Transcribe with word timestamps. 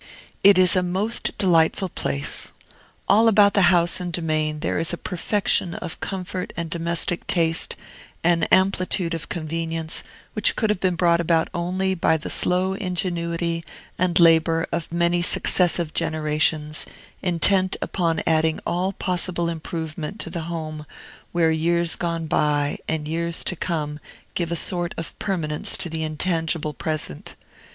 It 0.43 0.57
is 0.57 0.75
a 0.75 0.81
most 0.81 1.37
delightful 1.37 1.89
place. 1.89 2.51
All 3.07 3.27
about 3.27 3.53
the 3.53 3.69
house 3.69 3.99
and 3.99 4.11
domain 4.11 4.61
there 4.61 4.79
is 4.79 4.93
a 4.93 4.97
perfection 4.97 5.75
of 5.75 5.99
comfort 5.99 6.51
and 6.57 6.71
domestic 6.71 7.27
taste, 7.27 7.75
an 8.23 8.45
amplitude 8.45 9.13
of 9.13 9.29
convenience, 9.29 10.01
which 10.33 10.55
could 10.55 10.71
have 10.71 10.79
been 10.79 10.95
brought 10.95 11.21
about 11.21 11.49
only 11.53 11.93
by 11.93 12.17
the 12.17 12.31
slow 12.31 12.73
ingenuity 12.73 13.63
and 13.99 14.19
labor 14.19 14.65
of 14.71 14.91
many 14.91 15.21
successive 15.21 15.93
generations, 15.93 16.87
intent 17.21 17.77
upon 17.79 18.23
adding 18.25 18.59
all 18.65 18.93
possible 18.93 19.49
improvement 19.49 20.19
to 20.21 20.31
the 20.31 20.45
home 20.49 20.87
where 21.31 21.51
years 21.51 21.95
gone 21.95 22.25
by 22.25 22.79
and 22.87 23.07
years 23.07 23.43
to 23.43 23.55
come 23.55 23.99
give 24.33 24.51
a 24.51 24.55
sort 24.55 24.95
of 24.97 25.13
permanence 25.19 25.77
to 25.77 25.91
the 25.91 26.01
intangible 26.03 26.73
present. 26.73 27.35